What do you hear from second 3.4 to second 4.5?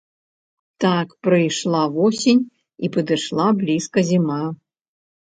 блізка зіма.